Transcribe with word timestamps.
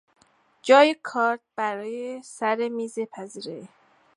جای 0.61 0.95
کارد 1.03 1.39
برای 1.55 2.21
سر 2.23 2.69
میز 2.69 2.99
پذیرایی 2.99 3.67